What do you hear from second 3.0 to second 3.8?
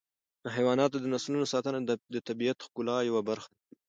یوه برخه ده.